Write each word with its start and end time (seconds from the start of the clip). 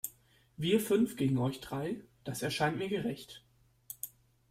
Wir 0.57 0.79
fünf 0.79 1.15
gegen 1.15 1.37
euch 1.37 1.59
drei, 1.61 2.01
das 2.23 2.41
erscheint 2.41 2.75
mir 2.79 2.89
gerecht. 2.89 3.43